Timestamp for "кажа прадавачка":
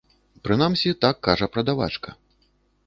1.29-2.19